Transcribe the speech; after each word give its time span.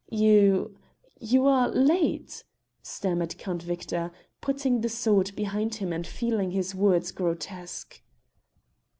"You 0.09 0.79
you 1.19 1.45
are 1.45 1.69
late," 1.69 2.43
stammered 2.81 3.37
Count 3.37 3.61
Victor, 3.61 4.09
putting 4.41 4.81
the 4.81 4.89
sword 4.89 5.31
behind 5.35 5.75
him 5.75 5.93
and 5.93 6.07
feeling 6.07 6.49
his 6.49 6.73
words 6.73 7.11
grotesque. 7.11 8.01